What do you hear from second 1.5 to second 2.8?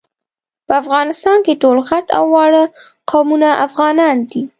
ټول غټ او واړه